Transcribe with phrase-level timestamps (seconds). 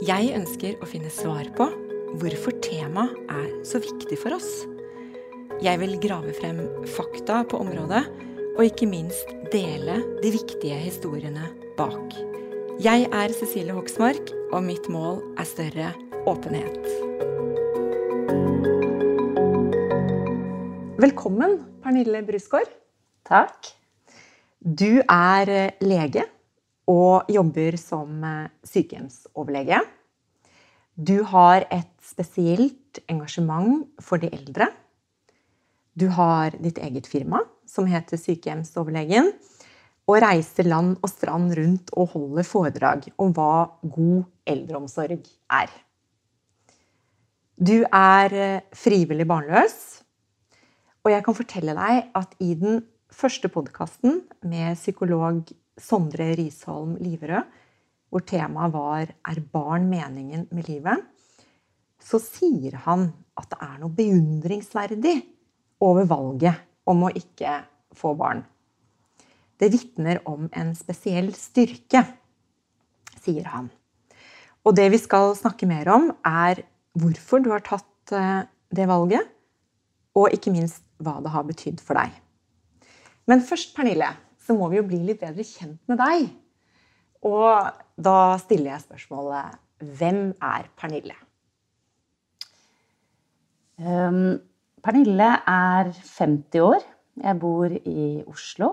[0.00, 1.66] Jeg ønsker å finne svar på
[2.16, 4.48] hvorfor temaet er så viktig for oss.
[5.60, 8.00] Jeg vil grave frem fakta på området,
[8.54, 12.16] og ikke minst dele de viktige historiene bak.
[12.80, 15.92] Jeg er Cecilie Hoksmark, og mitt mål er større
[16.24, 16.80] åpenhet.
[20.96, 22.72] Velkommen, Pernille Brusgaard.
[23.28, 23.74] Takk.
[24.64, 26.24] Du er lege
[26.90, 29.80] og jobber som eh, sykehjemsoverlege.
[31.00, 34.68] Du har et spesielt engasjement for de eldre.
[35.94, 39.30] Du har ditt eget firma, som heter Sykehjemsoverlegen,
[40.10, 45.22] og reiser land og strand rundt og holder foredrag om hva god eldreomsorg
[45.54, 45.70] er.
[47.60, 50.00] Du er eh, frivillig barnløs,
[51.04, 55.44] og jeg kan fortelle deg at i den første podkasten med psykolog
[55.80, 57.48] Sondre Risholm Liverød,
[58.10, 61.06] hvor temaet var 'Er barn meningen med livet?',
[62.00, 65.16] så sier han at det er noe beundringsverdig
[65.80, 66.54] over valget
[66.86, 67.64] om å ikke
[67.96, 68.44] få barn.
[69.60, 72.04] Det vitner om en spesiell styrke,
[73.20, 73.70] sier han.
[74.64, 76.62] Og det vi skal snakke mer om, er
[76.96, 79.28] hvorfor du har tatt eh, det valget,
[80.16, 82.10] og ikke minst hva det har betydd for deg.
[83.28, 84.08] Men først, Pernille,
[84.50, 86.24] så må vi jo bli litt bedre kjent med deg.
[87.22, 91.14] Og da stiller jeg spørsmålet Hvem er Pernille?
[93.78, 94.40] Um,
[94.82, 96.82] Pernille er 50 år.
[97.22, 98.72] Jeg bor i Oslo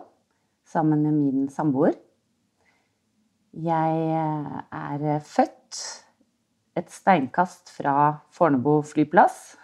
[0.67, 1.93] sammen med min samboer.
[3.53, 5.79] Jeg eh, er født
[6.77, 7.93] et steinkast fra
[8.35, 9.55] Fornebu flyplass,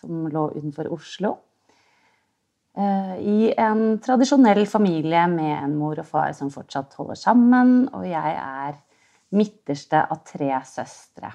[0.00, 1.36] som lå utenfor Oslo.
[2.78, 8.06] Eh, I en tradisjonell familie med en mor og far som fortsatt holder sammen, og
[8.06, 8.76] jeg er
[9.34, 11.32] midterste av tre søstre.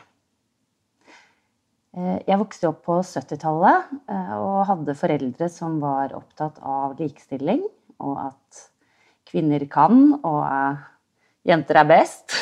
[1.95, 7.65] Eh, jeg vokste opp på 70-tallet eh, og hadde foreldre som var opptatt av likestilling,
[7.99, 8.63] og at
[9.27, 10.79] kvinner kan, og
[11.43, 12.37] jenter er best.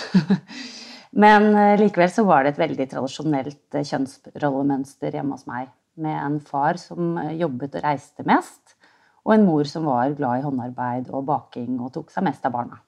[1.24, 5.68] Men likevel så var det et veldig tradisjonelt kjønnsrollemønster hjemme hos meg,
[6.02, 8.74] med en far som jobbet og reiste mest,
[9.24, 12.56] og en mor som var glad i håndarbeid og baking og tok seg mest av
[12.56, 12.80] barna.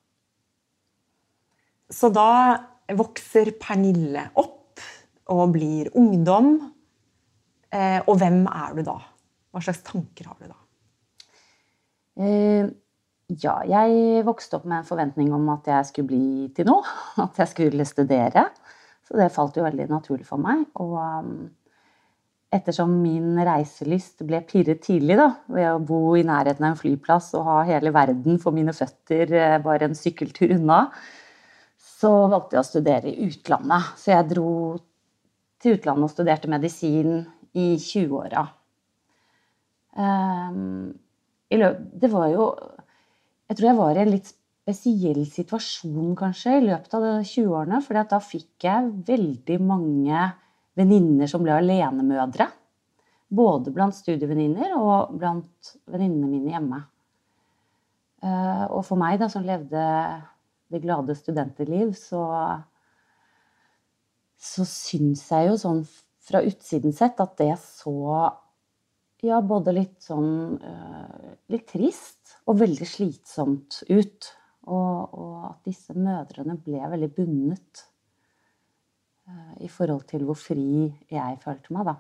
[1.91, 2.57] Så da
[2.97, 4.81] vokser Pernille opp
[5.31, 6.57] og blir ungdom.
[7.71, 8.97] Eh, og hvem er du da?
[9.51, 10.57] Hva slags tanker har du da?
[12.15, 12.67] Eh,
[13.41, 16.85] ja, jeg vokste opp med en forventning om at jeg skulle bli til noe.
[17.25, 18.49] At jeg skulle studere.
[19.05, 20.65] Så det falt jo veldig naturlig for meg.
[20.81, 21.31] Og um,
[22.53, 27.31] ettersom min reiselyst ble pirret tidlig da, ved å bo i nærheten av en flyplass
[27.37, 30.85] og ha hele verden for mine føtter eh, bare en sykkeltur unna,
[31.77, 33.95] så valgte jeg å studere i utlandet.
[33.99, 34.51] Så jeg dro
[35.63, 37.17] til utlandet og studerte medisin
[37.55, 38.45] i 20-åra.
[39.95, 40.93] Ehm,
[41.49, 42.49] det var jo
[43.47, 44.29] Jeg tror jeg var i en litt
[44.65, 47.77] spesiell situasjon, kanskje, i løpet av 20-årene.
[47.85, 50.21] For da fikk jeg veldig mange
[50.75, 52.49] venninner som ble alenemødre.
[53.35, 56.81] Både blant studievenninner og blant venninnene mine hjemme.
[58.25, 59.81] Eh, og for meg, da, som levde
[60.71, 62.23] det glade studenterliv, så
[64.45, 65.79] så syns jeg jo sånn
[66.25, 67.93] fra utsiden sett at det så
[69.25, 74.27] ja, både litt sånn uh, litt trist og veldig slitsomt ut.
[74.65, 77.94] Og, og, at disse mødrene ble veldig bundet Eh,
[79.65, 81.95] i forhold til hvor fri jeg følte meg, da.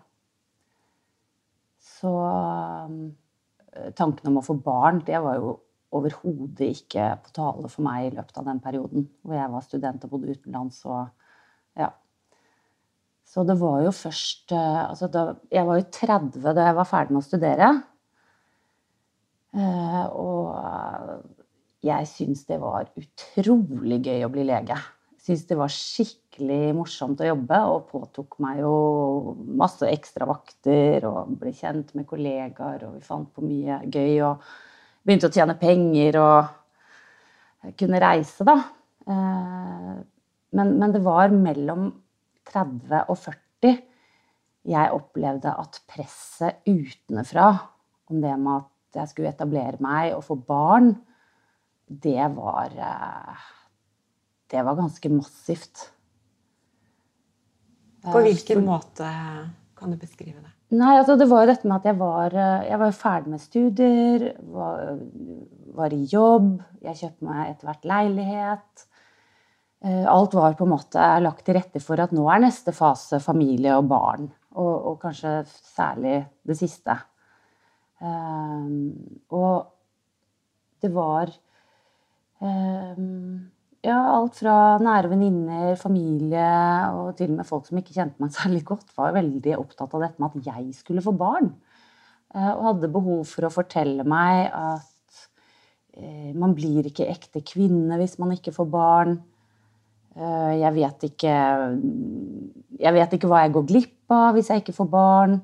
[1.85, 5.55] Så eh, tanken om å få barn, det var jo
[5.95, 10.03] overhodet ikke på tale for meg i løpet av den perioden hvor jeg var student
[10.05, 11.05] og bodde utenlands og
[11.79, 11.91] ja.
[13.25, 16.89] Så det var jo først eh, altså da, Jeg var jo 30 da jeg var
[16.89, 17.71] ferdig med å studere.
[19.55, 21.25] Eh, og
[21.85, 24.77] jeg syns det var utrolig gøy å bli lege.
[25.15, 26.24] Jeg syns det var skikkelig
[26.75, 32.83] morsomt å jobbe, og påtok meg jo masse ekstra vakter og ble kjent med kollegaer,
[32.87, 34.43] og vi fant på mye gøy og
[35.05, 38.57] begynte å tjene penger og kunne reise, da.
[39.07, 39.95] Eh,
[40.55, 41.89] men, men det var mellom
[42.51, 43.81] 30 og 40
[44.65, 47.51] jeg opplevde at presset utenfra
[48.09, 50.93] om det med at jeg skulle etablere meg og få barn,
[51.85, 53.43] det var eh,
[54.49, 55.91] Det var ganske massivt.
[58.13, 59.07] På hvilken måte
[59.75, 60.51] kan du beskrive det?
[60.75, 63.43] Nei, altså Det var jo dette med at jeg var, eh, jeg var ferdig med
[63.43, 64.25] studier,
[64.55, 64.97] var,
[65.77, 66.51] var i jobb,
[66.85, 68.85] jeg kjøpte meg etter hvert leilighet.
[69.85, 73.21] Eh, alt var på en måte lagt til rette for at nå er neste fase
[73.23, 74.31] familie og barn.
[74.55, 76.95] Og, og kanskje særlig det siste.
[77.99, 79.67] Um, og
[80.83, 81.31] det var
[82.39, 83.45] um,
[83.85, 86.47] ja, alt fra nære venninner, familie
[86.95, 90.07] og til og med folk som ikke kjente meg særlig godt, var veldig opptatt av
[90.07, 91.53] dette med at jeg skulle få barn.
[92.35, 95.21] Uh, og hadde behov for å fortelle meg at
[96.01, 99.17] uh, man blir ikke ekte kvinne hvis man ikke får barn.
[100.15, 101.31] Eh, jeg vet ikke
[102.79, 105.39] Jeg vet ikke hva jeg går glipp av hvis jeg ikke får barn.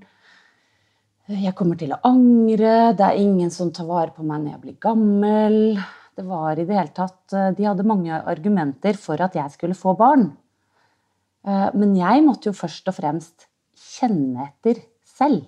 [1.32, 2.92] Jeg kommer til å angre.
[2.96, 5.58] Det er ingen som tar vare på meg når jeg blir gammel.
[6.22, 9.78] Det var i det hele tatt eh, De hadde mange argumenter for at jeg skulle
[9.78, 10.28] få barn.
[11.48, 13.48] Eh, men jeg måtte jo først og fremst
[13.98, 14.84] kjenne etter
[15.18, 15.48] selv.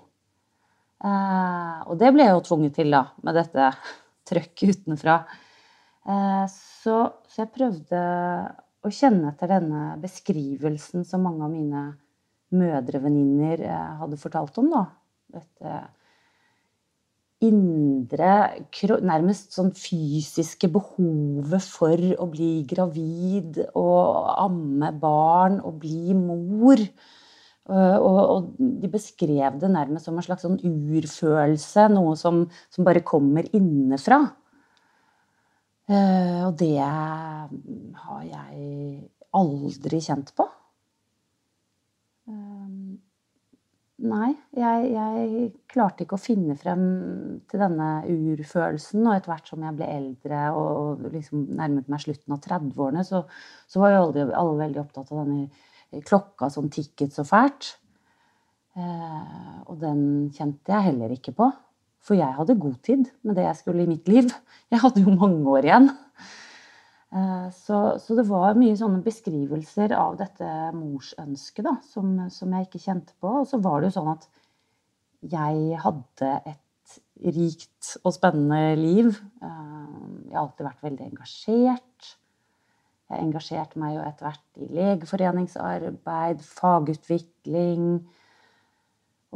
[1.03, 3.65] Og det ble jeg jo tvunget til, da, med dette
[4.29, 5.17] trøkket utenfra.
[6.47, 6.95] Så,
[7.27, 8.03] så jeg prøvde
[8.83, 11.83] å kjenne etter denne beskrivelsen som mange av mine
[12.53, 14.69] mødrevenninner eh, hadde fortalt om.
[14.73, 14.83] Da.
[15.39, 15.75] Dette
[17.43, 18.33] indre,
[19.03, 26.81] nærmest sånn fysiske behovet for å bli gravid og amme barn og bli mor.
[27.63, 32.43] Eh, og, og, de beskrev det nærmest som en slags sånn urfølelse, noe som,
[32.73, 34.23] som bare kommer innenfra.
[35.83, 39.01] Uh, og det har jeg
[39.35, 40.45] aldri kjent på.
[44.03, 46.81] Nei, jeg, jeg, klarte ikke å finne frem
[47.47, 49.05] til denne urfølelsen.
[49.05, 53.23] Og etter hvert som jeg ble eldre og liksom nærmet meg slutten av 30-årene, så,
[53.63, 57.77] så, var jo alle, alle, veldig opptatt av denne klokka som tikket så fælt.
[58.75, 60.03] Eh, og den
[60.35, 61.47] kjente jeg heller ikke på.
[62.03, 64.27] For jeg hadde god tid med det jeg skulle i mitt liv.
[64.73, 65.93] Jeg hadde jo mange år igjen.
[67.13, 72.69] Eh, så, så det var mye sånne beskrivelser av dette morsønsket da, som, som, jeg
[72.69, 73.35] ikke kjente på.
[73.43, 74.27] Og så var det jo sånn at
[75.33, 76.97] jeg hadde et
[77.37, 79.13] rikt og spennende liv.
[79.43, 79.93] Eh,
[80.29, 82.11] jeg har alltid vært veldig engasjert.
[83.13, 87.87] Jeg engasjerte meg jo etter hvert i legeforeningsarbeid, fagutvikling.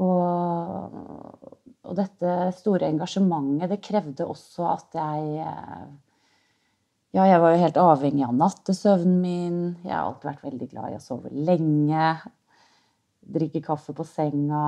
[0.02, 1.58] Og
[1.88, 5.86] og dette store engasjementet, det krevde også at jeg eh,
[7.16, 9.60] Ja, jeg var jo helt avhengig av nattesøvnen min.
[9.86, 12.10] Jeg har alltid vært veldig glad i å sove lenge.
[13.38, 14.64] Drikke kaffe på senga.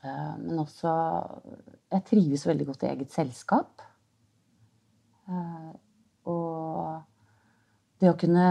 [0.00, 0.92] Eh, men også
[1.90, 3.82] Jeg trives veldig godt i eget selskap.
[5.26, 5.72] Eh,
[6.30, 7.02] og
[7.98, 8.46] det å kunne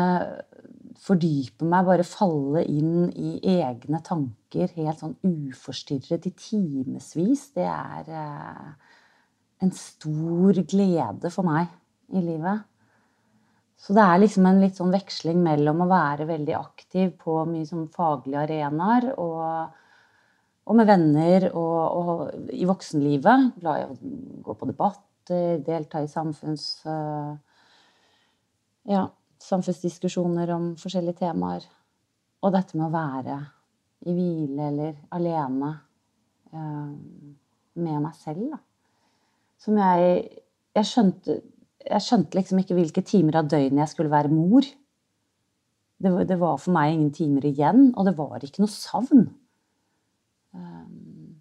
[0.99, 8.11] fordype meg, bare falle inn i egne tanker helt sånn uforstyrret i timevis, det er
[8.11, 8.95] eh,
[9.63, 11.78] en stor glede for meg
[12.15, 12.65] i livet.
[13.79, 17.67] Så det er liksom en litt sånn veksling mellom å være veldig aktiv på mye
[17.67, 19.77] sånn faglige arenaer og,
[20.65, 23.53] og, med venner og, og i voksenlivet.
[23.61, 24.15] Glad i å
[24.47, 26.73] gå på debatter, delta i samfunns...
[26.87, 27.37] Uh,
[28.89, 29.03] ja,
[29.43, 31.63] samfunnsdiskusjoner om forskjellige temaer.
[32.43, 33.37] Og dette med å være
[34.07, 35.71] i hvile eller alene
[36.55, 36.91] uh,
[37.79, 38.59] med meg selv, da.
[39.59, 40.19] Som jeg
[40.77, 41.33] Jeg skjønte,
[41.85, 44.65] jeg skjønte liksom ikke hvilke timer av døgnet jeg skulle være mor.
[45.99, 49.25] Det det var, for meg ingen timer igjen, og det var ikke noe savn.
[50.55, 51.39] Um,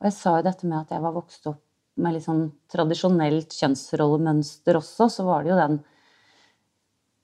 [0.00, 1.62] og jeg sa jo dette med at jeg var vokst opp
[2.02, 5.78] med litt sånn tradisjonelt kjønnsrollemønster også, så var det jo den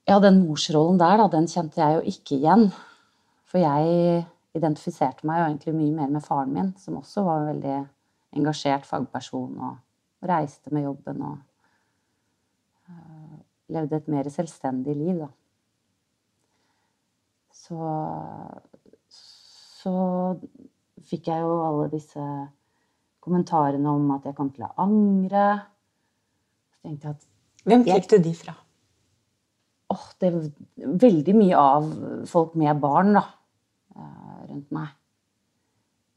[0.08, 2.64] ja, den morsrollen der, da, den kjente jeg jo ikke igjen.
[3.50, 4.24] For jeg
[4.56, 7.76] identifiserte meg jo egentlig mye mer med faren min, som også var en veldig
[8.38, 11.38] engasjert fagperson og reiste med jobben og
[13.70, 15.30] levde et mer selvstendig liv, da.
[17.54, 17.78] Så
[19.80, 19.92] så,
[21.08, 22.24] fikk jeg jo alle disse
[23.24, 25.44] kommentarene om at jeg kom til å angre.
[26.74, 27.28] Så tenkte jeg at
[27.70, 28.56] Hvem fikk du de fra?
[29.90, 31.90] åh, det er veldig mye av
[32.30, 33.24] folk med barn da,
[33.96, 34.88] eh, rundt meg.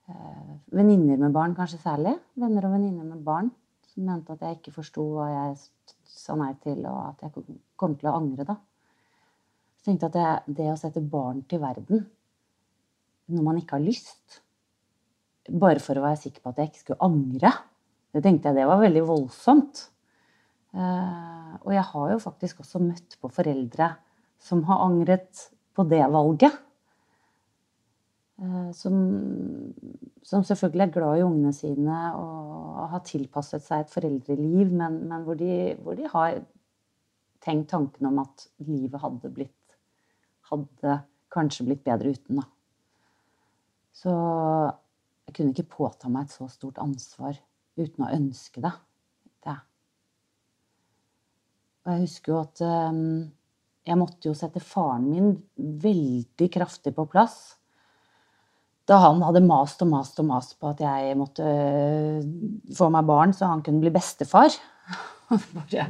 [0.09, 2.19] Eh, Venninner med barn kanskje særlig.
[2.35, 3.51] Venner og venninner med barn
[3.87, 5.57] som mente at jeg ikke forsto hva jeg
[6.23, 8.47] sa nei til, og at jeg kom til å angre.
[8.47, 8.57] da.
[9.77, 12.05] Så tenkte jeg at det, det å sette barn til verden
[13.33, 14.41] når man ikke har lyst,
[15.47, 17.51] bare for å være sikker på at jeg ikke skulle angre,
[18.13, 19.87] det tenkte jeg det var veldig voldsomt.
[20.73, 23.89] Eh, og jeg har jo faktisk også møtt på foreldre
[24.41, 26.59] som har angret på det valget.
[28.41, 28.95] Eh, som,
[30.25, 35.25] som selvfølgelig er glad i ungene sine og har tilpasset seg et foreldreliv, men, men
[35.27, 36.39] hvor, de, hvor, de, har
[37.43, 39.51] tenkt tanken om at livet hadde blitt
[40.49, 40.97] Hadde
[41.31, 42.43] kanskje blitt bedre uten, da.
[43.95, 44.11] Så
[45.23, 47.37] jeg kunne ikke påta meg et så stort ansvar
[47.79, 48.73] uten å ønske det.
[49.47, 49.55] det.
[51.85, 52.99] Og jeg husker jo at um,
[53.87, 57.55] jeg måtte jo sette faren min veldig kraftig på plass.
[58.89, 62.19] Da han hadde mast og mast og mast på at jeg måtte uh,
[62.75, 64.55] få meg barn så han kunne bli bestefar.
[65.55, 65.87] Bare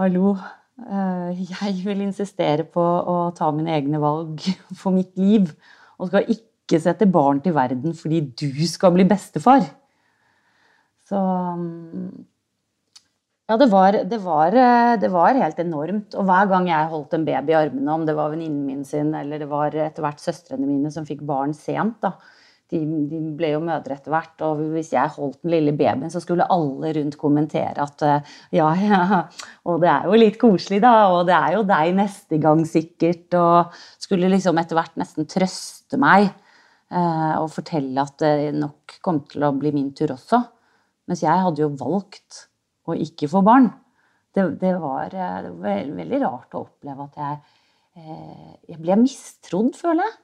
[0.00, 0.36] Hallo.
[0.80, 4.40] Uh, jeg vil insistere på å ta mine egne valg
[4.78, 5.52] for mitt liv.
[6.00, 9.68] Og skal ikke sette barn til verden fordi du skal bli bestefar.
[11.04, 11.20] Så
[13.50, 16.14] ja, det var, det, var, eh, det var, helt enormt.
[16.14, 19.10] Og hver gang jeg holdt en baby i armene, om det var venninnen min sin
[19.18, 22.14] eller det var etter hvert søstrene mine som fikk barn sent, da.
[22.72, 22.78] De,
[23.10, 24.44] de ble jo mødre etter hvert.
[24.46, 28.70] Og hvis jeg holdt den lille babyen, så skulle alle rundt kommentere at eh, ja,
[28.78, 29.02] ja,
[29.68, 33.26] og det er jo litt koselig, da, og det er jo deg neste gang sikkert.
[33.36, 39.20] Og skulle liksom etter hvert nesten trøste meg eh, og fortelle at det nok kom
[39.28, 40.40] til å bli min tur også.
[41.10, 42.46] Mens jeg hadde jo valgt
[42.92, 43.70] å ikke få barn.
[44.32, 47.40] Det, det, var, eh, det, var, veldig rart å oppleve at jeg,
[48.00, 50.18] eh, jeg ble mistrodd, føler jeg,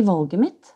[0.00, 0.72] i valget mitt.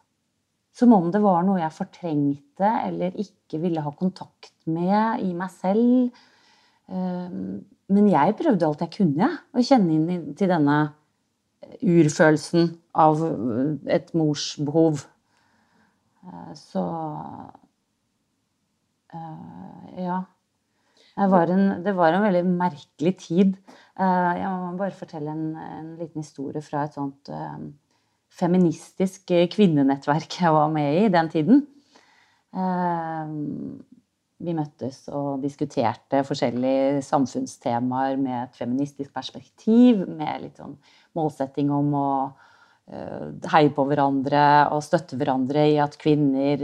[0.79, 5.53] Som om det var noe jeg fortrengte eller ikke ville ha kontakt med i meg
[5.53, 6.23] selv.
[6.89, 7.37] Eh,
[7.89, 10.79] men jeg prøvde alt jeg kunne, å kjenne inn til denne
[11.83, 13.21] urfølelsen av
[13.91, 15.05] et morsbehov.
[16.57, 16.83] Så
[19.99, 20.19] Ja.
[21.19, 23.57] Var, en, det var en veldig merkelig tid.
[23.99, 27.73] Eh, jeg må bare fortelle en, en liten historie fra et sånt um,
[28.39, 31.65] feministisk kvinnenettverk jeg var med i den tiden.
[34.39, 40.77] Vi møttes og diskuterte forskjellige samfunnstemaer med et feministisk perspektiv, med litt sånn
[41.19, 42.11] målsetting om å
[43.53, 46.63] heie på hverandre og støtte hverandre i at kvinner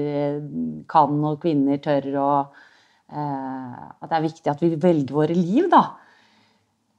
[0.89, 2.63] kan og kvinner tør Eh,
[3.15, 5.85] at det er viktig at vi velger våre liv, da.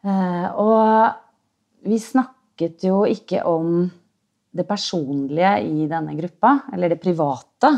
[0.05, 3.85] Eh, og vi snakket jo ikke om
[4.55, 7.71] det personlige i denne gruppa, eller det private.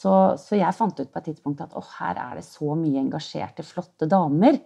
[0.00, 3.02] Så, så jeg fant ut på et tidspunkt at å, her er det så mye
[3.02, 4.60] engasjerte, flotte damer.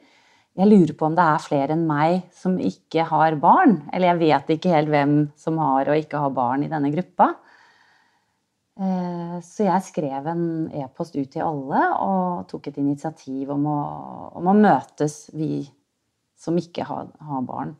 [0.54, 3.80] Jeg lurer på om det er flere enn meg som ikke har barn.
[3.90, 7.32] Eller jeg vet ikke helt hvem som har og ikke har barn i denne gruppa.
[8.74, 13.80] Eh, så jeg skrev en e-post ut til alle og tok et initiativ om å,
[14.40, 15.62] om å møtes, vi
[16.34, 17.76] som ikke har, har, barn.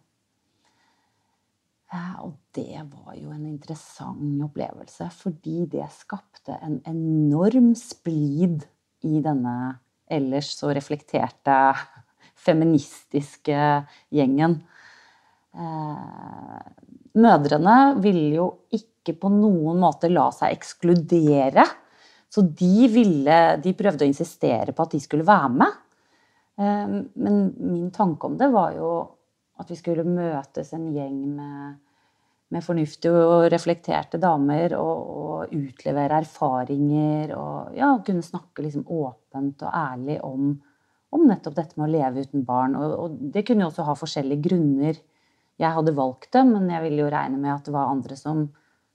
[1.91, 8.63] Eh, og det var jo en interessant opplevelse, fordi det skapte en enorm splid
[9.05, 9.57] i denne
[10.07, 11.59] ellers så reflekterte
[12.47, 13.59] feministiske
[14.15, 14.61] gjengen.
[17.14, 21.66] Mødrene ville jo ikke på noen måte la seg ekskludere.
[22.33, 25.76] Så de, ville, de prøvde å insistere på at de skulle være med.
[26.59, 28.90] Eh, men min tanke om det var jo
[29.61, 31.76] at vi skulle møtes en gjeng med,
[32.54, 39.62] med fornuftige og reflekterte damer og, og, utlevere erfaringer og ja, kunne snakke liksom åpent
[39.66, 40.54] og ærlig om,
[41.14, 42.75] om, nettopp dette med å leve uten barn.
[42.80, 44.99] Og, og, det kunne jo også ha forskjellige grunner.
[45.61, 48.47] Jeg hadde valgt det, men jeg ville jo regne med at det var andre som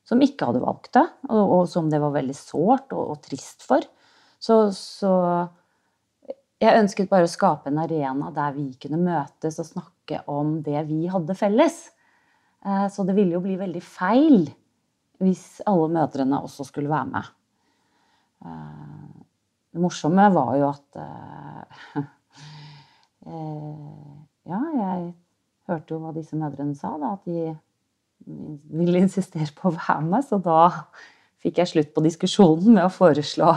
[0.10, 3.66] som ikke hadde valgt det, og, og som det var veldig sårt og, og trist
[3.68, 3.84] for.
[4.42, 5.12] Så, så,
[6.60, 10.82] jeg ønsket bare å skape en arena der vi kunne møtes og snakke om det
[10.90, 11.78] vi hadde felles.
[12.66, 14.50] Eh, så det ville jo bli veldig feil
[15.20, 17.30] hvis alle mødrene også skulle være med.
[18.48, 19.24] Eh,
[19.76, 22.00] det morsomme var jo at eh,
[24.50, 25.12] Ja, jeg
[25.70, 27.56] hørte jo hva disse mødrene sa, da, at de
[28.76, 30.62] ville insistere på å være med, så da
[31.40, 33.54] fikk jeg slutt på diskusjonen med å foreslå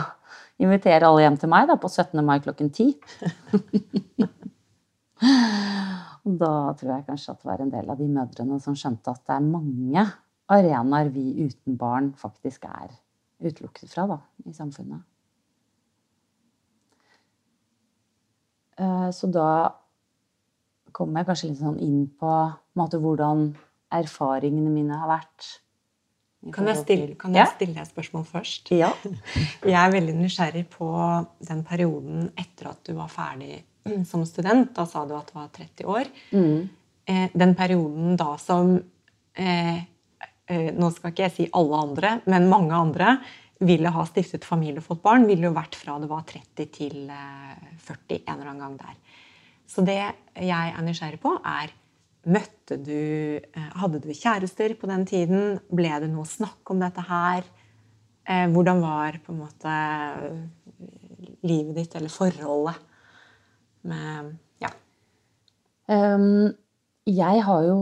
[0.63, 2.23] invitere alle hjem til meg da, på 17.
[2.25, 2.93] mai klokken 10.
[6.43, 9.23] da tror jeg kanskje at det var en del av de mødrene som skjønte at
[9.27, 10.05] det er mange
[10.53, 12.93] arenaer vi uten barn faktisk er
[13.43, 15.01] utelukket fra da, i samfunnet.
[18.79, 19.49] Eh, så da
[20.95, 23.49] kommer jeg kanskje litt sånn inn på, på måte, hvordan
[23.93, 25.49] erfaringene mine har vært.
[26.53, 28.73] Kan jeg, stille, kan jeg stille deg et spørsmål først?
[28.75, 28.89] Ja.
[29.63, 30.89] Jeg er veldig nysgjerrig på
[31.47, 33.61] den perioden etter at du var ferdig
[34.09, 34.73] som student.
[34.75, 36.09] Da sa du at du var 30 år.
[36.35, 36.67] Mm.
[37.07, 38.75] Eh, den perioden da som
[39.39, 43.15] eh, eh, Nå skal ikke jeg si alle andre, men mange andre
[43.63, 46.97] ville ha stiftet familie og fått barn, ville jo vært fra du var 30 til
[47.07, 49.12] 40 eh, en eller annen gang der.
[49.69, 51.73] Så det jeg er nysgjerrig på, er
[52.23, 52.93] Møtte du
[53.35, 55.57] eh, Hadde du kjærester på den tiden?
[55.67, 57.43] Ble det noe snakk om dette her?
[58.23, 59.73] Eh, hvordan var på en måte
[61.43, 62.79] livet ditt, eller forholdet
[63.83, 64.71] med Ja.
[65.91, 66.53] Um,
[67.03, 67.79] jeg har jo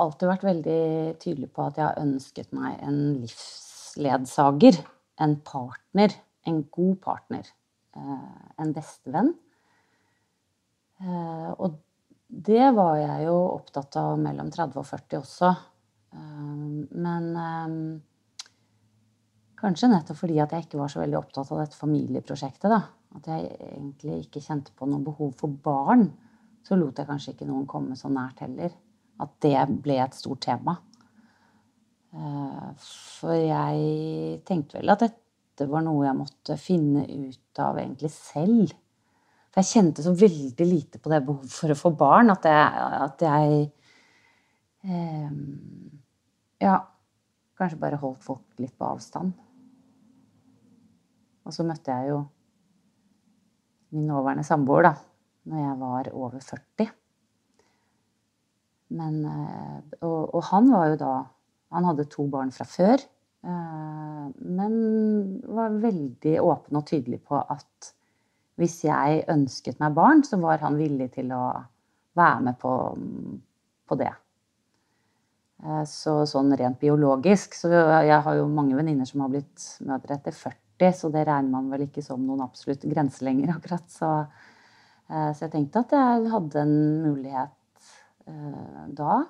[0.00, 0.84] alltid vært veldig
[1.20, 4.80] tydelig på at jeg har ønsket meg en livsledsager.
[5.20, 6.16] En partner.
[6.48, 7.44] En god partner.
[7.92, 9.34] En bestevenn.
[11.00, 11.78] Og
[12.30, 15.50] det var jeg jo opptatt av mellom 30 og 40 også.
[16.14, 17.78] Ehm, men ehm,
[19.60, 22.68] kanskje nettopp fordi at jeg ikke var så veldig opptatt av dette familieprosjektet.
[22.70, 22.82] da.
[23.18, 26.06] At jeg egentlig ikke kjente på noe behov for barn.
[26.62, 28.76] Så lot jeg kanskje ikke noen komme så nært heller.
[29.20, 30.76] At det ble et stort tema.
[32.10, 38.72] For jeg tenkte vel at dette var noe jeg måtte finne ut av egentlig selv.
[39.50, 42.88] For jeg kjente så veldig lite på det behovet for å få barn at jeg,
[43.06, 43.60] at jeg
[44.86, 45.30] eh,
[46.62, 46.76] Ja,
[47.58, 49.32] kanskje bare holdt folk litt på avstand.
[51.46, 52.20] Og så møtte jeg jo
[53.90, 54.94] min nåværende samboer da
[55.50, 56.90] når jeg var over 40.
[59.00, 61.14] Men, eh, og, og, han var jo da
[61.70, 63.02] Han hadde to barn fra før.
[63.46, 64.72] Eh, men
[65.46, 67.92] var veldig åpen og tydelig på at
[68.60, 71.44] hvis jeg ønsket meg barn, så var han villig til å
[72.18, 72.72] være med på,
[73.88, 74.12] på det.
[75.64, 80.16] Eh, så sånn rent biologisk Så jeg har jo mange venninner som har blitt mødre
[80.16, 83.84] etter 40, så det regner man vel ikke som noen absolutt grense lenger, akkurat.
[83.92, 84.12] Så,
[85.08, 87.92] eh, så, jeg tenkte at jeg hadde en mulighet
[88.28, 89.20] eh, da.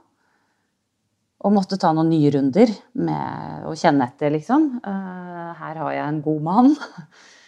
[1.41, 2.69] Og måtte ta noen nye runder
[3.01, 4.67] med å kjenne etter, liksom.
[4.85, 6.75] Her har jeg en god mann.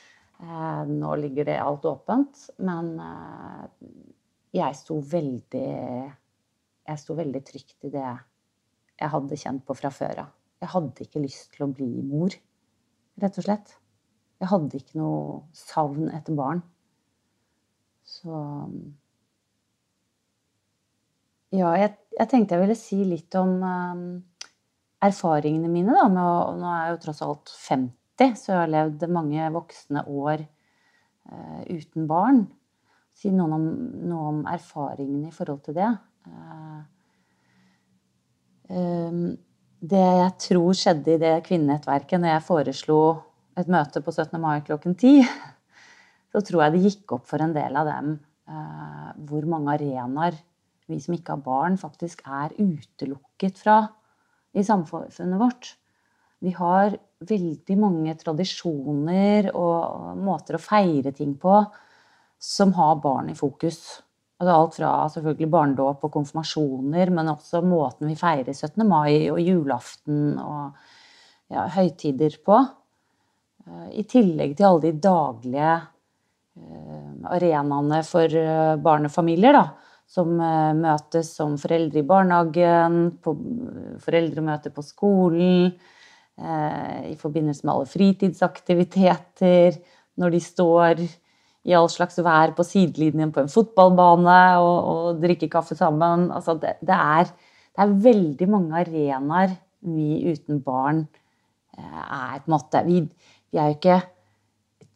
[0.42, 3.66] Eh, nå ligger det alt åpent, men eh,
[4.59, 5.68] jeg sto veldig
[6.83, 8.09] Jeg sto veldig trygt i det
[9.02, 10.33] jeg hadde kjent på fra før av.
[10.62, 12.35] Jeg hadde ikke lyst til å bli mor,
[13.22, 13.72] rett og slett.
[14.42, 16.62] Jeg hadde ikke noe savn etter barn.
[18.02, 18.42] Så
[21.52, 24.05] Ja, jeg, jeg tenkte jeg ville si litt om um,
[25.05, 26.07] erfaringene mine, da.
[26.09, 30.42] Å, nå er jeg jo tross alt 50 så jeg har levd mange voksne år
[30.44, 32.44] uh, uten barn.
[33.16, 33.64] Si noe om,
[34.09, 35.90] noe om erfaringene i forhold til det.
[36.27, 36.81] Uh,
[38.68, 39.25] um,
[39.83, 43.01] det jeg tror skjedde i det kvinnenettverket når jeg foreslo
[43.59, 44.38] et møte på 17.
[44.40, 45.27] mai klokken 10,
[46.33, 48.14] så tror jeg det gikk opp for en del av dem
[48.48, 50.38] uh, hvor mange arenaer
[50.90, 53.81] vi som ikke har barn, faktisk er utelukket fra
[54.53, 55.77] i samfunnet vårt.
[56.42, 61.61] Vi har veldig mange tradisjoner og måter å feire ting på
[62.42, 63.78] som har barn i fokus.
[64.42, 68.83] Altså alt fra selvfølgelig barnedåp og konfirmasjoner, men også måten vi feirer 17.
[68.88, 70.72] mai og julaften og
[71.52, 72.59] ja, høytider på.
[73.68, 75.76] Eh, I tillegg til alle de daglige
[76.59, 79.66] eh, arenaene for eh, barnefamilier, da.
[80.12, 83.33] Som møtes som foreldre i barnehagen, på
[84.02, 85.70] foreldremøter på skolen
[86.42, 89.76] i forbindelse med alle fritidsaktiviteter,
[90.18, 91.02] når de står
[91.62, 96.28] i all slags vær på sidelinjen på en fotballbane og, og drikker kaffe sammen.
[96.35, 99.55] Altså det, det, er, det, er, veldig mange arenaer
[99.87, 101.05] vi uten barn
[101.78, 104.00] eh, er på en måte vi, vi, er jo ikke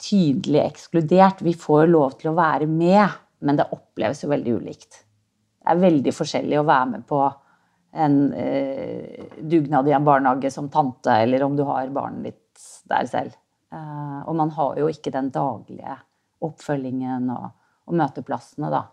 [0.02, 1.44] tydelig ekskludert.
[1.46, 3.14] Vi får lov til å være med,
[3.46, 5.02] men det oppleves jo veldig ulikt.
[5.62, 7.22] Det er veldig forskjellig å være med på
[7.96, 13.09] en eh, dugnad i en barnehage som tante, eller om du har barnet ditt der
[13.11, 13.37] selv.
[13.72, 15.96] Eh, og man har jo ikke den daglige
[16.46, 17.48] oppfølgingen og,
[17.88, 18.85] og møteplassene, da.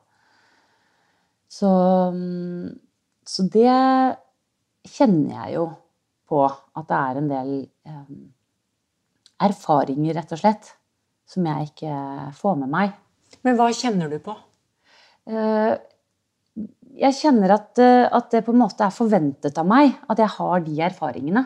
[1.53, 1.69] Så,
[3.29, 3.73] så det
[4.89, 5.67] kjenner jeg jo
[6.29, 8.15] på at det er en del eh,
[9.43, 10.71] erfaringer, rett og slett,
[11.29, 11.93] som jeg ikke
[12.37, 12.95] får med meg.
[13.45, 14.35] Men hva kjenner du på?
[15.29, 15.73] Eh,
[16.99, 20.31] jeg kjenner at, eh, at, det på en måte er forventet av meg at jeg
[20.37, 21.43] har de erfaringene.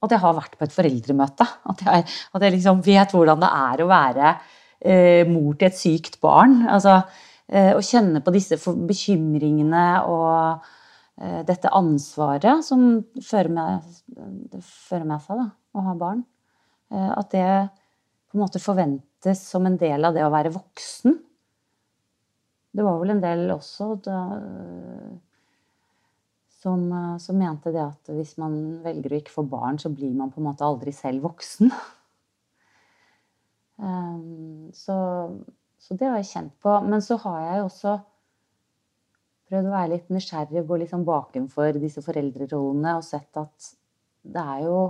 [0.00, 1.46] At jeg har vært på et foreldremøte.
[1.70, 4.30] At jeg, at jeg liksom vet hvordan det er å være
[4.80, 6.62] eh, mor til et sykt barn.
[6.72, 7.00] Altså,
[7.52, 10.66] eh, å kjenne på disse bekymringene og
[11.20, 12.86] eh, dette ansvaret som
[13.20, 13.90] fører meg,
[14.64, 16.24] fører seg da, å ha barn.
[16.90, 17.48] Eh, at det
[18.30, 21.18] på en måte forventes som en del av det å være voksen.
[22.70, 24.18] Det var vel en del også da,
[26.60, 26.84] som,
[27.18, 28.54] som, mente det at hvis man
[28.84, 31.72] velger å ikke få barn, så blir man på en måte aldri selv voksen.
[33.80, 34.96] Um, så,
[35.80, 36.76] så, det har jeg kjent på.
[36.86, 37.96] Men så har jeg også
[39.50, 43.72] prøvd å være litt nysgjerrig og gå liksom bakenfor disse foreldrerollene og sett at
[44.20, 44.82] det er jo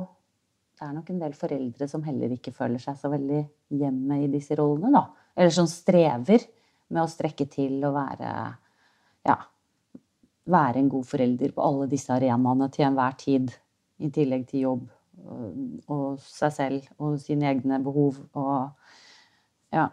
[0.81, 3.41] det er nok en del foreldre som heller ikke føler seg så veldig
[3.77, 5.03] hjemme i disse rollene, da.
[5.37, 6.47] Eller som strever
[6.91, 8.31] med å strekke til og være
[9.29, 9.37] ja,
[10.51, 13.53] være en god forelder på alle disse arenaene til enhver tid.
[14.01, 14.87] I tillegg til jobb
[15.93, 18.71] og seg selv og sine egne behov og
[19.71, 19.91] Ja.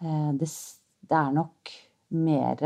[0.00, 0.48] Eh, det,
[1.08, 1.72] det er nok
[2.14, 2.62] mer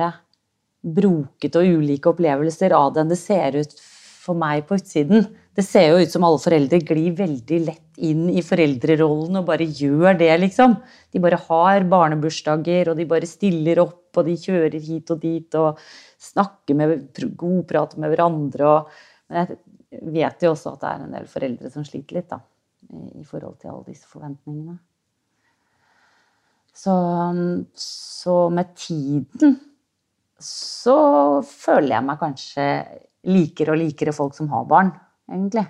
[0.82, 5.26] brokete og ulike opplevelser av det enn det ser ut for meg på utsiden.
[5.58, 9.66] Det ser jo ut som alle foreldre glir veldig lett inn i foreldrerollen og bare
[9.66, 10.76] gjør det, liksom.
[11.10, 15.56] De bare har barnebursdager, og de bare stiller opp, og de kjører hit og dit
[15.58, 15.80] og
[16.22, 18.68] snakker med godprater med hverandre.
[18.70, 18.92] Og,
[19.34, 22.38] men jeg vet jo også at det er en del foreldre som sliter litt, da.
[23.18, 24.78] I forhold til alle disse forventningene.
[26.78, 26.94] Så,
[27.74, 29.58] så med tiden
[30.38, 30.96] så
[31.42, 32.70] føler jeg meg kanskje
[33.26, 34.94] likere og likere folk som har barn,
[35.28, 35.66] egentlig.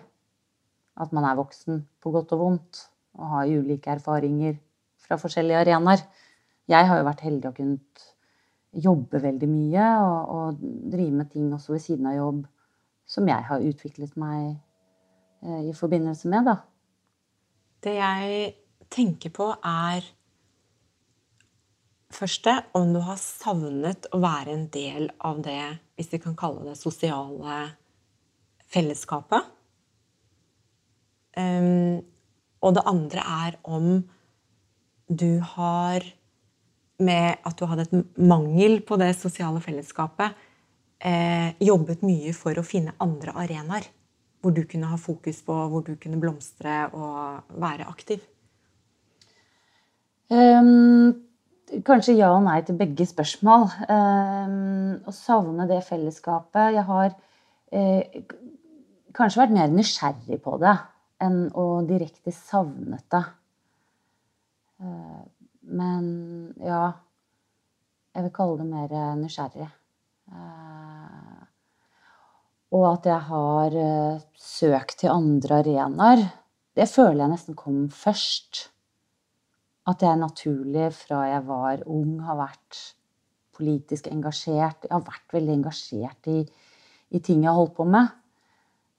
[0.98, 2.84] At man er voksen på godt og vondt
[3.18, 4.56] og har ulike erfaringer
[5.02, 6.04] fra forskjellige arenaer.
[6.68, 7.78] Jeg har jo vært heldig å kunne
[8.78, 12.42] jobbe veldig mye og, og, drive med ting også ved siden av jobb
[13.08, 14.58] som jeg har utviklet meg
[15.40, 16.58] eh, i forbindelse med, da.
[17.80, 18.50] Det jeg
[18.92, 20.04] tenker på, er
[22.12, 25.62] første om du har savnet å være en del av det,
[25.96, 27.62] hvis vi kan kalle det sosiale
[28.72, 29.46] fellesskapet.
[31.38, 32.00] Um,
[32.64, 34.00] og det andre er om
[35.08, 36.02] du har
[36.98, 40.32] Med at du hadde et mangel på det sosiale fellesskapet,
[40.98, 43.86] eh, jobbet mye for å finne andre arenaer
[44.42, 48.26] hvor du kunne ha fokus på, hvor du kunne blomstre og være aktiv.
[50.26, 51.28] Um
[51.84, 53.66] Kanskje ja og nei til begge spørsmål.
[53.92, 57.10] Um, å savne det fellesskapet Jeg har
[57.72, 58.22] eh,
[59.18, 60.76] kanskje vært mer nysgjerrig på det
[61.24, 63.24] enn å direkte savnet det.
[64.78, 65.26] Uh,
[65.68, 66.04] men
[66.62, 66.84] ja
[68.14, 69.66] Jeg vil kalle det mer nysgjerrig.
[70.32, 71.42] Uh,
[72.74, 76.24] og at jeg har uh, søkt til andre arenaer,
[76.74, 78.68] det føler jeg nesten kom først
[79.88, 82.80] at jeg naturlig fra jeg var ung har vært
[83.56, 84.84] politisk engasjert.
[84.84, 86.42] Jeg har vært veldig engasjert i,
[87.14, 88.10] i ting jeg har holdt på med.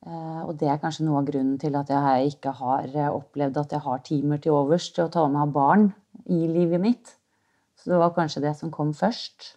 [0.06, 3.58] Uh, og det er kanskje noe av grunnen til at jeg ikke har eh, opplevd
[3.60, 5.90] at jeg har timer til overs til å ta meg av barn
[6.32, 7.12] i livet mitt.
[7.76, 9.56] Så det var kanskje det som kom først.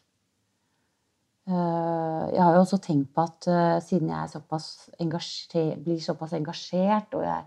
[1.46, 3.48] Uh, jeg har jo også tenkt på at
[3.86, 7.46] siden jeg såpass blir såpass engasjert, og jeg,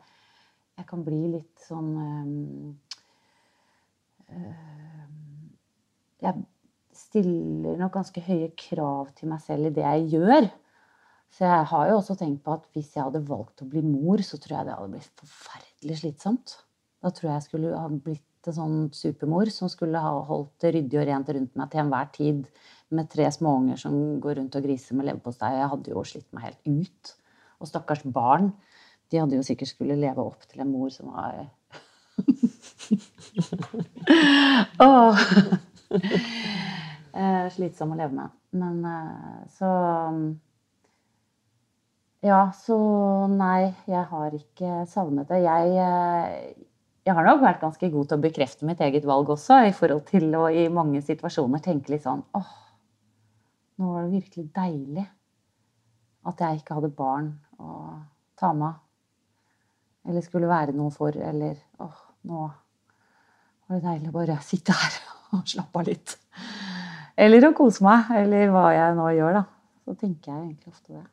[0.80, 1.94] jeg, kan bli litt sånn
[4.30, 5.08] Eh,
[6.26, 6.46] jeg
[6.96, 10.48] stiller nok ganske høye krav til meg selv i det jeg gjør.
[11.36, 14.22] Så jeg har jo også tenkt på at hvis jeg hadde valgt å bli mor,
[14.24, 16.48] så tror jeg det hadde blitt forferdelig slitsomt.
[17.04, 20.72] Da tror jeg jeg skulle ha blitt en sånn supermor som skulle ha holdt det
[20.78, 22.40] ryddig og rent rundt meg til enhver tid
[22.96, 23.94] med tre småunger som
[24.24, 25.52] går rundt og griser med leverpostei.
[25.58, 27.02] Jeg hadde jo slitt meg helt ut.
[27.60, 28.48] Og stakkars barn.
[29.12, 31.52] De hadde jo sikkert skulle leve opp til en mor som var
[34.86, 35.16] oh.
[37.56, 38.30] Slitsom å leve med.
[38.56, 39.68] Men eh, så
[42.26, 42.76] Ja, så
[43.30, 45.44] nei, jeg har ikke savnet det.
[45.44, 46.64] Jeg, eh,
[47.06, 50.08] jeg har nok vært ganske god til å bekrefte mitt eget valg også, i forhold
[50.10, 52.56] til å i mange situasjoner tenke litt sånn åh,
[53.78, 55.06] nå var det virkelig deilig
[56.26, 57.30] at jeg ikke hadde barn
[57.62, 57.76] å
[58.42, 58.82] ta med.
[60.10, 65.02] Eller skulle være noe for, eller åh, nå var det deilig å bare sitte her
[65.36, 66.18] og slappe av litt.
[67.22, 69.50] Eller å kose meg, eller hva jeg nå gjør, da.
[69.86, 71.06] Så tenker jeg egentlig ofte det.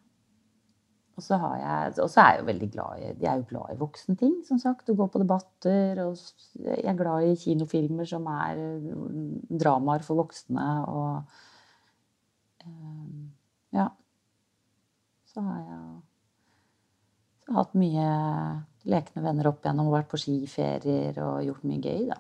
[1.13, 3.49] Og så, har jeg, og så er jeg jo veldig glad i Jeg er jo
[3.51, 4.89] glad i voksenting, som sagt.
[4.89, 6.01] Å gå på debatter.
[6.07, 6.17] Og
[6.65, 8.63] jeg er glad i kinofilmer som er
[9.51, 10.69] dramaer for voksne.
[10.89, 11.11] Og
[13.77, 13.89] ja.
[15.29, 15.85] Så har jeg
[17.43, 18.03] så har hatt mye
[18.89, 22.19] lekne venner opp igjennom og vært på skiferier og gjort mye gøy, da.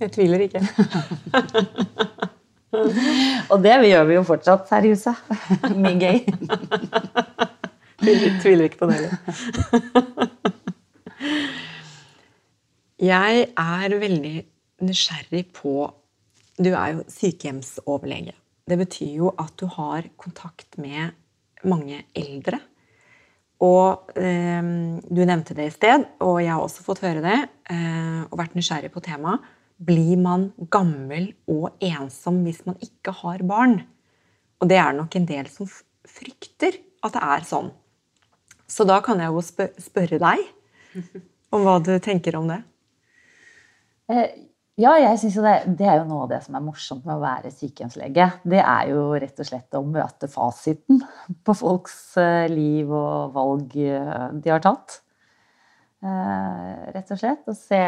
[0.00, 0.60] Jeg tviler ikke.
[3.52, 5.16] og det gjør vi jo fortsatt her i huset.
[5.82, 6.18] mye gøy.
[8.40, 9.14] tviler, ikke på det heller.
[13.00, 14.36] Jeg er veldig
[14.84, 15.74] nysgjerrig på
[16.60, 18.34] Du er jo sykehjemsoverlege.
[18.68, 21.16] Det betyr jo at du har kontakt med
[21.64, 22.60] mange eldre
[23.60, 24.60] og eh,
[25.04, 27.38] du nevnte det i sted, og jeg har også fått høre det
[27.72, 29.44] eh, og vært nysgjerrig på temaet.
[29.80, 33.78] Blir man gammel og ensom hvis man ikke har barn?
[34.60, 35.68] Og det er nok en del som
[36.08, 37.70] frykter at det er sånn.
[38.70, 39.40] Så da kan jeg jo
[39.80, 40.44] spørre deg
[41.54, 42.60] om hva du tenker om det.
[44.10, 44.28] Eh,
[44.80, 47.16] ja, jeg synes jo det, det, er jo noe av det som er morsomt med
[47.16, 48.28] å være sykehjemslege.
[48.48, 51.02] Det er jo rett og slett å møte fasiten
[51.44, 55.00] på folks eh, liv og valg eh, de har tatt.
[56.00, 57.42] Rett og slett.
[57.50, 57.80] Og se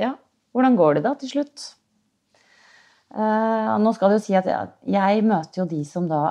[0.00, 0.08] ja,
[0.54, 1.66] hvordan går det da til slutt.
[3.14, 4.48] Nå skal det jo si at
[4.90, 6.22] jeg møter jo de som da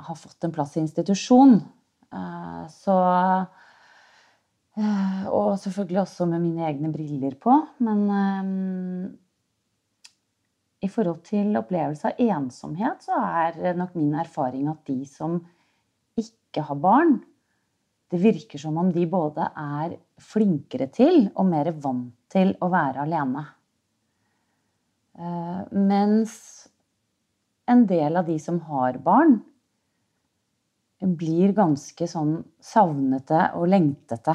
[0.00, 1.58] har fått en plass i institusjon.
[2.72, 3.60] Så uh,
[5.28, 7.56] og selvfølgelig også med mine egne briller på.
[7.84, 8.04] Men
[10.80, 15.40] i forhold til opplevelse av ensomhet, så er nok min erfaring at de som
[16.20, 17.18] ikke har barn,
[18.10, 23.04] det virker som om de både er flinkere til og mer vant til å være
[23.04, 23.44] alene.
[25.20, 26.34] Uh, mens
[27.68, 29.40] en del av de som har barn,
[31.00, 34.34] blir ganske sånn savnete og lengtete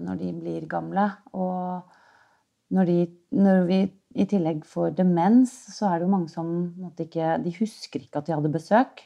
[0.00, 1.06] når de blir gamle.
[1.36, 2.98] Og når, de,
[3.36, 3.80] når vi
[4.20, 6.50] i tillegg får demens, så er det jo mange som
[6.90, 9.04] ikke De husker ikke at de hadde besøk,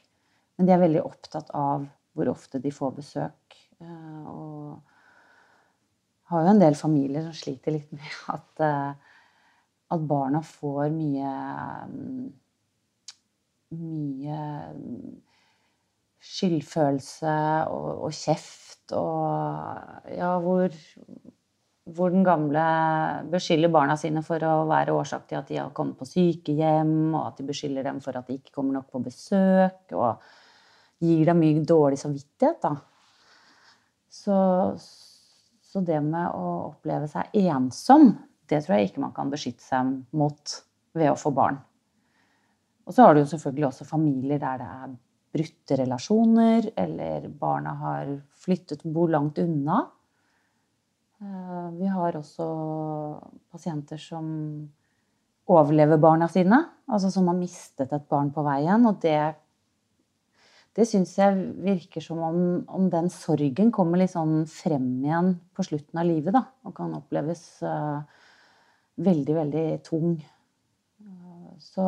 [0.57, 3.57] men de er veldig opptatt av hvor ofte de får besøk.
[3.83, 4.79] Eh, og
[6.31, 9.14] har jo en del familier som sliter litt med at, eh,
[9.93, 11.33] at barna får mye
[13.75, 14.39] mye
[16.25, 17.35] skyldfølelse
[17.73, 20.73] og, og kjeft og ja, hvor,
[21.97, 22.65] hvor den gamle
[23.33, 27.23] beskylder barna sine for å være årsak til at de har kommet på sykehjem, og
[27.27, 30.25] at de beskylder dem for at de ikke kommer nok på besøk, og
[31.05, 32.75] gir dem mye dårlig samvittighet, da.
[34.15, 34.37] Så,
[34.79, 38.13] så det med å oppleve seg ensom,
[38.51, 40.59] det tror jeg ikke man kan beskytte seg mot
[40.95, 41.59] ved å få barn.
[42.85, 44.95] Og så har du jo selvfølgelig også familier der det er
[45.35, 49.81] brutte relasjoner, eller barna har flyttet, bor langt unna.
[51.19, 52.47] Eh, vi har også
[53.51, 54.29] pasienter som
[55.51, 58.87] overlever barna sine, altså som har mistet et barn på veien.
[58.87, 59.19] Og det,
[60.77, 65.67] det syns jeg virker som om, om, den sorgen kommer litt sånn frem igjen på
[65.67, 66.47] slutten av livet, da.
[66.69, 68.07] Og kan oppleves uh,
[68.97, 70.17] veldig, veldig tung.
[71.63, 71.85] Så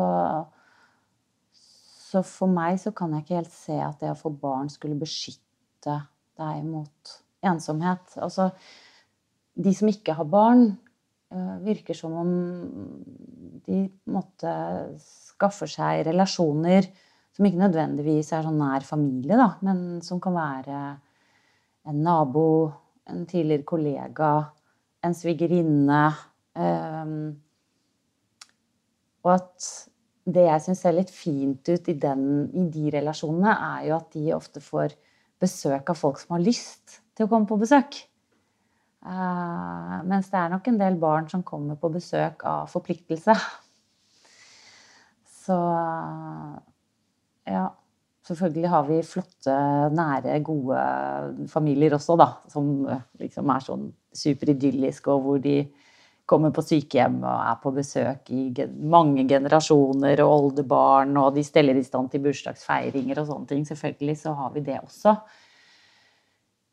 [2.07, 4.97] så for meg så kan jeg ikke helt se at det å få barn skulle
[4.99, 5.97] beskytte
[6.39, 7.15] deg mot
[7.47, 8.13] ensomhet.
[8.23, 8.49] Altså,
[9.57, 10.69] de som ikke har barn,
[11.33, 12.31] eh, virker som om
[13.67, 14.53] de måtte
[15.03, 16.87] skaffe seg relasjoner
[17.35, 20.79] som ikke nødvendigvis er sånn nær familie, da, men som kan være
[21.87, 22.71] en nabo,
[23.07, 24.31] en tidligere kollega,
[25.03, 26.01] en svigerinne.
[26.57, 27.37] Um,
[29.25, 29.69] og at
[30.27, 34.11] det jeg syns ser litt fint ut i, den, i, de relasjonene, er jo at
[34.15, 34.95] de ofte får
[35.39, 37.99] besøk av folk som har lyst til å komme på besøk.
[39.07, 43.35] Uh, mens det er nok en del barn som kommer på besøk av forpliktelse.
[45.47, 45.57] Så
[47.47, 47.67] ja.
[48.27, 49.53] Selvfølgelig har vi flotte,
[49.95, 50.79] nære, gode
[51.47, 52.25] familier også, da.
[52.51, 52.81] Som
[53.21, 53.85] liksom er sånn
[54.19, 55.61] superidylliske, og hvor de
[56.27, 58.49] kommer på sykehjem og er på besøk i
[58.91, 63.67] mange generasjoner og oldebarn, og de steller i stand til bursdagsfeiringer og sånne ting.
[63.67, 65.13] Selvfølgelig så har vi det også.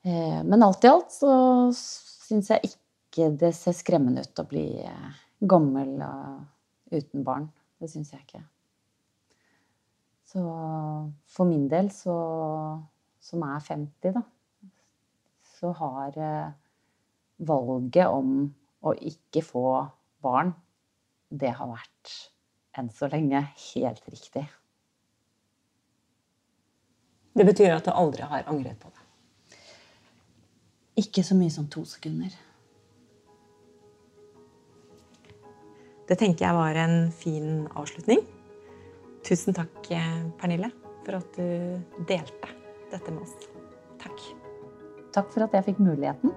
[0.05, 1.35] Eh, men alt i alt så
[1.75, 5.95] syns jeg ikke det ser skremmende ut å bli eh, gammel
[6.91, 7.47] uten barn.
[7.79, 8.43] Det syns jeg ikke.
[10.35, 10.43] Så
[11.31, 12.15] for min del, så,
[13.23, 14.25] som er 50, da,
[15.55, 16.53] så har eh,
[17.47, 18.49] valget om
[18.85, 19.67] å ikke få
[20.25, 20.53] barn,
[21.31, 22.13] det har vært
[22.79, 23.41] enn så lenge
[23.73, 24.45] helt riktig.
[27.35, 29.03] Det betyr at du aldri har angret på det?
[31.03, 32.35] Ikke så mye som to sekunder.
[36.05, 38.21] Det tenker jeg var en fin avslutning.
[39.25, 39.89] Tusen takk,
[40.39, 40.69] Pernille,
[41.03, 42.51] for at du delte
[42.93, 43.49] dette med oss.
[44.03, 44.27] Takk.
[45.17, 46.35] Takk for at jeg fikk muligheten.